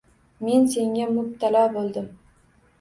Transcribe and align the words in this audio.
Men 0.45 0.65
senga 0.77 1.05
mubtalo 1.19 1.63
bo'ldim. 1.79 2.11